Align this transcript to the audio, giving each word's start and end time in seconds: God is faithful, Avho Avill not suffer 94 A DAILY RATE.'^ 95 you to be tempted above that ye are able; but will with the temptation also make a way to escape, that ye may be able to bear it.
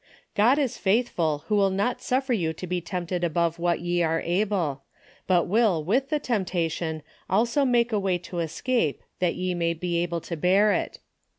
God 0.33 0.57
is 0.57 0.79
faithful, 0.79 1.45
Avho 1.47 1.59
Avill 1.69 1.73
not 1.73 2.01
suffer 2.01 2.33
94 2.33 2.33
A 2.33 2.33
DAILY 2.33 2.39
RATE.'^ 2.39 2.41
95 2.41 2.41
you 2.41 2.53
to 2.53 2.67
be 2.67 2.81
tempted 2.81 3.23
above 3.23 3.57
that 3.57 3.79
ye 3.81 4.01
are 4.01 4.21
able; 4.21 4.83
but 5.27 5.47
will 5.47 5.83
with 5.83 6.09
the 6.09 6.17
temptation 6.19 7.03
also 7.29 7.63
make 7.63 7.91
a 7.93 7.99
way 7.99 8.17
to 8.17 8.39
escape, 8.39 9.03
that 9.19 9.35
ye 9.35 9.53
may 9.53 9.75
be 9.75 9.97
able 10.01 10.21
to 10.21 10.35
bear 10.35 10.71
it. 10.73 10.97